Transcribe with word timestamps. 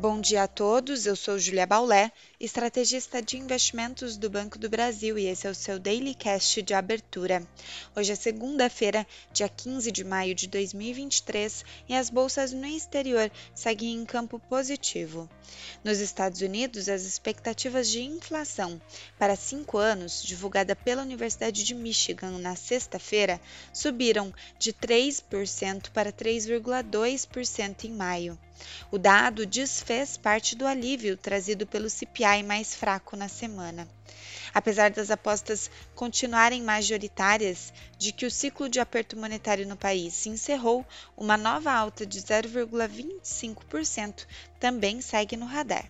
Bom 0.00 0.20
dia 0.20 0.44
a 0.44 0.46
todos, 0.46 1.06
eu 1.06 1.16
sou 1.16 1.40
Julia 1.40 1.66
Baulé, 1.66 2.12
estrategista 2.38 3.20
de 3.20 3.36
investimentos 3.36 4.16
do 4.16 4.30
Banco 4.30 4.56
do 4.56 4.68
Brasil 4.68 5.18
e 5.18 5.26
esse 5.26 5.44
é 5.44 5.50
o 5.50 5.54
seu 5.56 5.76
Daily 5.76 6.14
Cast 6.14 6.62
de 6.62 6.72
abertura. 6.72 7.44
Hoje 7.96 8.12
é 8.12 8.14
segunda-feira, 8.14 9.04
dia 9.32 9.48
15 9.48 9.90
de 9.90 10.04
maio 10.04 10.36
de 10.36 10.46
2023 10.46 11.64
e 11.88 11.96
as 11.96 12.10
bolsas 12.10 12.52
no 12.52 12.64
exterior 12.64 13.28
seguem 13.52 13.92
em 13.92 14.04
campo 14.04 14.38
positivo. 14.38 15.28
Nos 15.82 15.98
Estados 15.98 16.42
Unidos, 16.42 16.88
as 16.88 17.02
expectativas 17.02 17.88
de 17.88 18.00
inflação 18.00 18.80
para 19.18 19.34
cinco 19.34 19.78
anos, 19.78 20.22
divulgada 20.22 20.76
pela 20.76 21.02
Universidade 21.02 21.64
de 21.64 21.74
Michigan 21.74 22.38
na 22.38 22.54
sexta-feira, 22.54 23.40
subiram 23.72 24.32
de 24.60 24.72
3% 24.72 25.90
para 25.90 26.12
3,2% 26.12 27.82
em 27.82 27.90
maio. 27.90 28.38
O 28.90 28.98
dado 28.98 29.46
desfez 29.46 30.16
parte 30.16 30.56
do 30.56 30.66
alívio 30.66 31.16
trazido 31.16 31.66
pelo 31.66 31.90
CPI 31.90 32.42
mais 32.42 32.74
fraco 32.74 33.16
na 33.16 33.28
semana. 33.28 33.88
Apesar 34.54 34.90
das 34.90 35.10
apostas 35.10 35.70
continuarem 35.94 36.62
majoritárias 36.62 37.72
de 37.98 38.12
que 38.12 38.26
o 38.26 38.30
ciclo 38.30 38.68
de 38.68 38.80
aperto 38.80 39.16
monetário 39.16 39.66
no 39.66 39.76
país 39.76 40.14
se 40.14 40.28
encerrou, 40.28 40.86
uma 41.16 41.36
nova 41.36 41.72
alta 41.72 42.06
de 42.06 42.20
0,25% 42.20 44.26
também 44.58 45.00
segue 45.00 45.36
no 45.36 45.46
radar. 45.46 45.88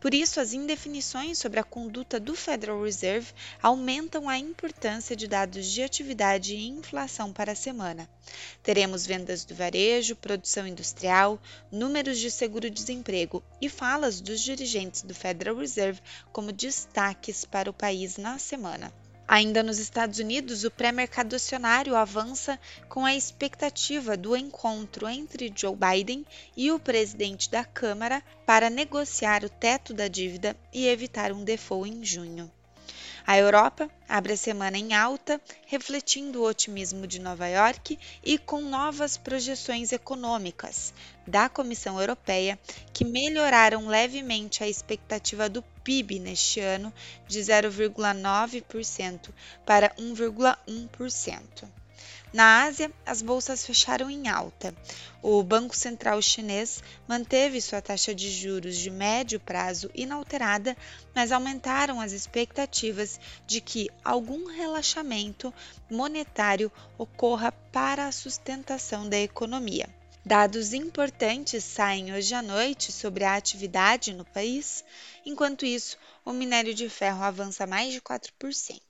Por 0.00 0.12
isso, 0.12 0.40
as 0.40 0.52
indefinições 0.52 1.38
sobre 1.38 1.60
a 1.60 1.64
conduta 1.64 2.20
do 2.20 2.34
Federal 2.34 2.82
Reserve 2.82 3.32
aumentam 3.62 4.28
a 4.28 4.38
importância 4.38 5.16
de 5.16 5.26
dados 5.26 5.66
de 5.66 5.82
atividade 5.82 6.54
e 6.54 6.68
inflação 6.68 7.32
para 7.32 7.52
a 7.52 7.56
semana. 7.56 8.08
Teremos 8.62 9.06
vendas 9.06 9.44
do 9.44 9.54
varejo, 9.54 10.16
produção 10.16 10.66
industrial, 10.66 11.40
números 11.70 12.18
de 12.18 12.30
seguro-desemprego 12.30 13.42
e 13.60 13.68
falas 13.68 14.20
dos 14.20 14.40
dirigentes 14.40 15.02
do 15.02 15.14
Federal 15.14 15.56
Reserve 15.56 16.00
como 16.32 16.52
destaques 16.52 17.44
para 17.44 17.70
o 17.70 17.74
país 17.74 18.16
na 18.16 18.38
semana. 18.38 18.92
Ainda 19.26 19.62
nos 19.62 19.78
Estados 19.78 20.18
Unidos, 20.18 20.64
o 20.64 20.70
pré-mercado 20.70 21.34
acionário 21.34 21.96
avança 21.96 22.60
com 22.88 23.06
a 23.06 23.14
expectativa 23.14 24.16
do 24.16 24.36
encontro 24.36 25.08
entre 25.08 25.52
Joe 25.54 25.74
Biden 25.74 26.26
e 26.54 26.70
o 26.70 26.78
presidente 26.78 27.50
da 27.50 27.64
Câmara 27.64 28.22
para 28.44 28.68
negociar 28.68 29.42
o 29.42 29.48
teto 29.48 29.94
da 29.94 30.08
dívida 30.08 30.54
e 30.72 30.86
evitar 30.86 31.32
um 31.32 31.42
default 31.42 31.90
em 31.90 32.04
junho. 32.04 32.52
A 33.26 33.38
Europa 33.38 33.90
abre 34.06 34.34
a 34.34 34.36
semana 34.36 34.76
em 34.76 34.92
alta, 34.92 35.40
refletindo 35.66 36.40
o 36.42 36.46
otimismo 36.46 37.06
de 37.06 37.18
Nova 37.18 37.46
York 37.48 37.98
e 38.22 38.36
com 38.36 38.60
novas 38.60 39.16
projeções 39.16 39.92
econômicas 39.92 40.92
da 41.26 41.48
Comissão 41.48 41.98
Europeia 41.98 42.58
que 42.92 43.02
melhoraram 43.02 43.86
levemente 43.86 44.62
a 44.62 44.68
expectativa 44.68 45.48
do 45.48 45.62
PIB 45.82 46.18
neste 46.18 46.60
ano 46.60 46.92
de 47.26 47.40
0,9% 47.40 49.30
para 49.64 49.88
1,1%. 49.96 51.64
Na 52.32 52.64
Ásia, 52.64 52.92
as 53.06 53.22
bolsas 53.22 53.64
fecharam 53.64 54.10
em 54.10 54.28
alta. 54.28 54.74
O 55.22 55.42
Banco 55.42 55.76
Central 55.76 56.20
Chinês 56.20 56.82
manteve 57.06 57.60
sua 57.60 57.80
taxa 57.80 58.14
de 58.14 58.30
juros 58.30 58.76
de 58.76 58.90
médio 58.90 59.38
prazo 59.38 59.90
inalterada, 59.94 60.76
mas 61.14 61.30
aumentaram 61.30 62.00
as 62.00 62.12
expectativas 62.12 63.20
de 63.46 63.60
que 63.60 63.88
algum 64.04 64.46
relaxamento 64.46 65.54
monetário 65.90 66.70
ocorra 66.98 67.52
para 67.52 68.06
a 68.06 68.12
sustentação 68.12 69.08
da 69.08 69.18
economia. 69.18 69.88
Dados 70.26 70.72
importantes 70.72 71.62
saem 71.62 72.14
hoje 72.14 72.34
à 72.34 72.40
noite 72.40 72.90
sobre 72.90 73.24
a 73.24 73.34
atividade 73.34 74.14
no 74.14 74.24
país, 74.24 74.82
enquanto 75.24 75.66
isso, 75.66 75.98
o 76.24 76.32
minério 76.32 76.74
de 76.74 76.88
ferro 76.88 77.22
avança 77.22 77.66
mais 77.66 77.92
de 77.92 78.00
4%. 78.00 78.80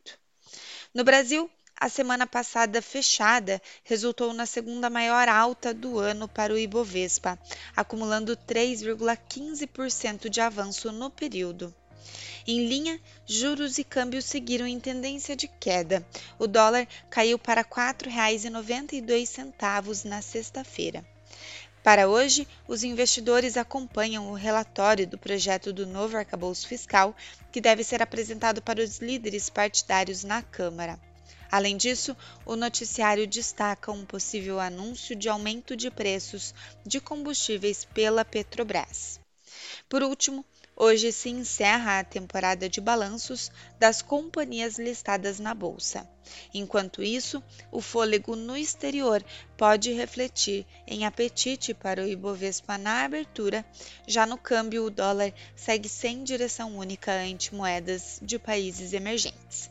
No 0.95 1.03
Brasil, 1.03 1.51
a 1.79 1.89
semana 1.89 2.27
passada 2.27 2.81
fechada 2.81 3.61
resultou 3.83 4.33
na 4.33 4.47
segunda 4.47 4.89
maior 4.89 5.29
alta 5.29 5.75
do 5.75 5.99
ano 5.99 6.29
para 6.29 6.53
o 6.53 6.59
Ibovespa, 6.59 7.39
acumulando 7.77 8.37
3,15% 8.37 10.29
de 10.29 10.41
avanço 10.41 10.93
no 10.93 11.11
período. 11.11 11.75
Em 12.47 12.67
linha, 12.67 13.01
juros 13.27 13.79
e 13.79 13.85
câmbios 13.85 14.27
seguiram 14.27 14.67
em 14.67 14.79
tendência 14.79 15.35
de 15.35 15.49
queda. 15.49 16.07
O 16.39 16.47
dólar 16.47 16.87
caiu 17.09 17.39
para 17.39 17.63
R$ 17.63 17.69
4,92 17.69 20.05
na 20.05 20.21
sexta-feira. 20.21 21.03
Para 21.83 22.07
hoje, 22.09 22.47
os 22.67 22.83
investidores 22.83 23.59
acompanham 23.59 24.31
o 24.31 24.35
relatório 24.35 25.07
do 25.07 25.19
projeto 25.19 25.73
do 25.73 25.87
novo 25.87 26.17
arcabouço 26.17 26.67
fiscal, 26.67 27.15
que 27.53 27.61
deve 27.61 27.85
ser 27.85 28.03
apresentado 28.03 28.63
para 28.63 28.83
os 28.83 29.01
líderes 29.01 29.51
partidários 29.51 30.25
na 30.25 30.41
Câmara. 30.41 30.99
Além 31.55 31.77
disso, 31.77 32.17
o 32.45 32.57
noticiário 32.57 33.29
destaca 33.29 33.93
um 33.93 34.05
possível 34.05 34.59
anúncio 34.59 35.15
de 35.15 35.29
aumento 35.29 35.77
de 35.77 35.89
preços 35.89 36.53
de 36.85 37.01
combustíveis 37.01 37.85
pela 37.85 38.25
Petrobras. 38.25 39.21
Por 39.89 40.03
último, 40.03 40.45
hoje 40.75 41.13
se 41.13 41.29
encerra 41.29 42.01
a 42.01 42.05
temporada 42.05 42.69
de 42.69 42.81
balanços 42.81 43.53
das 43.79 44.03
companhias 44.03 44.81
listadas 44.81 45.39
na 45.39 45.55
bolsa. 45.55 46.11
Enquanto 46.53 47.05
isso, 47.05 47.41
o 47.71 47.81
fôlego 47.81 48.35
no 48.35 48.57
exterior 48.57 49.25
pode 49.57 49.93
refletir 49.93 50.67
em 50.89 51.07
apetite 51.07 51.73
para 51.73 52.03
o 52.03 52.09
Ibovespa 52.09 52.77
na 52.77 53.05
abertura, 53.05 53.65
já 54.09 54.27
no 54.27 54.37
câmbio 54.37 54.87
o 54.87 54.91
dólar 54.91 55.33
segue 55.55 55.89
sem 55.89 56.25
direção 56.25 56.77
única 56.77 57.13
ante 57.13 57.55
moedas 57.55 58.19
de 58.21 58.41
países 58.41 58.93
emergentes. 58.93 59.71